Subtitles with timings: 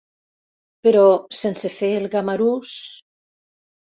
[0.87, 1.03] Però
[1.39, 2.73] sense fer el gamarús...